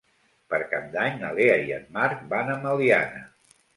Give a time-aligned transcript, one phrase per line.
[0.53, 3.23] Per Cap d'Any na Lea i en Marc van a Meliana.